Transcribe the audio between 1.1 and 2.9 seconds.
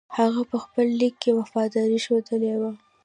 کې وفاداري ښودلې وه.